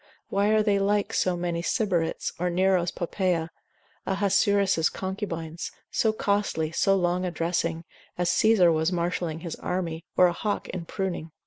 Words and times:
Why 0.29 0.47
are 0.47 0.63
they 0.63 0.79
like 0.79 1.13
so 1.13 1.37
many 1.37 1.61
Sybarites, 1.61 2.33
or 2.39 2.49
Nero's 2.49 2.89
Poppaea, 2.91 3.49
Ahasuerus' 4.07 4.89
concubines, 4.89 5.69
so 5.91 6.11
costly, 6.11 6.71
so 6.71 6.95
long 6.95 7.23
a 7.23 7.29
dressing, 7.29 7.83
as 8.17 8.31
Caesar 8.31 8.71
was 8.71 8.91
marshalling 8.91 9.41
his 9.41 9.55
army, 9.57 10.03
or 10.17 10.25
a 10.25 10.33
hawk 10.33 10.67
in 10.69 10.85
pruning? 10.85 11.29